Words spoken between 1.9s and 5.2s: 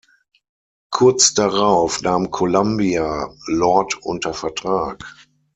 nahm Columbia Lord unter Vertrag.